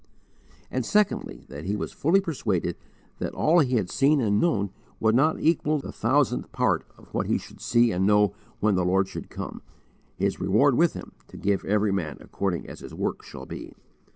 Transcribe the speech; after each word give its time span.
And 0.71 0.83
secondly, 0.83 1.45
that 1.49 1.65
he 1.65 1.75
was 1.75 1.91
fully 1.91 2.19
persuaded 2.21 2.75
that 3.19 3.35
all 3.35 3.59
he 3.59 3.75
had 3.75 3.91
seen 3.91 4.19
and 4.19 4.39
known 4.39 4.71
would 4.99 5.13
not 5.13 5.39
equal 5.39 5.77
the 5.77 5.91
thousandth 5.91 6.51
part 6.51 6.83
of 6.97 7.13
what 7.13 7.27
he 7.27 7.37
should 7.37 7.61
see 7.61 7.91
and 7.91 8.07
know 8.07 8.33
when 8.59 8.73
the 8.73 8.83
Lord 8.83 9.07
should 9.07 9.29
come, 9.29 9.61
His 10.15 10.39
reward 10.39 10.73
with 10.73 10.93
Him, 10.95 11.11
to 11.27 11.37
give 11.37 11.63
every 11.65 11.91
man 11.91 12.17
according 12.19 12.67
as 12.67 12.79
his 12.79 12.95
work 12.95 13.21
shall 13.21 13.45
be. 13.45 13.75